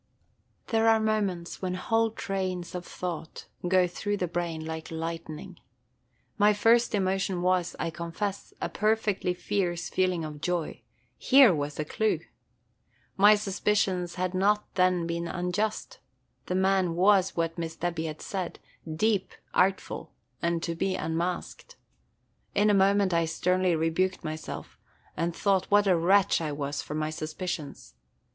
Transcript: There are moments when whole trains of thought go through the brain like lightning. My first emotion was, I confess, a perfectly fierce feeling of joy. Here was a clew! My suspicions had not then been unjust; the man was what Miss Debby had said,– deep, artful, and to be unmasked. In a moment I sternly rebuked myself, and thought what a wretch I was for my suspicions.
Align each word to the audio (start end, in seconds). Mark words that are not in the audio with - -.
There 0.69 0.89
are 0.89 0.99
moments 0.99 1.61
when 1.61 1.75
whole 1.75 2.09
trains 2.09 2.73
of 2.73 2.87
thought 2.87 3.45
go 3.67 3.85
through 3.87 4.17
the 4.17 4.27
brain 4.27 4.65
like 4.65 4.89
lightning. 4.89 5.59
My 6.39 6.53
first 6.53 6.95
emotion 6.95 7.43
was, 7.43 7.75
I 7.77 7.91
confess, 7.91 8.51
a 8.59 8.67
perfectly 8.67 9.35
fierce 9.35 9.89
feeling 9.89 10.25
of 10.25 10.41
joy. 10.41 10.81
Here 11.19 11.53
was 11.53 11.79
a 11.79 11.85
clew! 11.85 12.21
My 13.15 13.35
suspicions 13.35 14.15
had 14.15 14.33
not 14.33 14.73
then 14.73 15.05
been 15.05 15.27
unjust; 15.27 15.99
the 16.47 16.55
man 16.55 16.95
was 16.95 17.35
what 17.37 17.59
Miss 17.59 17.75
Debby 17.75 18.05
had 18.05 18.23
said,– 18.23 18.57
deep, 19.07 19.31
artful, 19.53 20.13
and 20.41 20.63
to 20.63 20.73
be 20.73 20.95
unmasked. 20.95 21.75
In 22.55 22.71
a 22.71 22.73
moment 22.73 23.13
I 23.13 23.25
sternly 23.25 23.75
rebuked 23.75 24.23
myself, 24.23 24.79
and 25.15 25.35
thought 25.35 25.65
what 25.69 25.85
a 25.85 25.95
wretch 25.95 26.41
I 26.41 26.51
was 26.51 26.81
for 26.81 26.95
my 26.95 27.11
suspicions. 27.11 27.93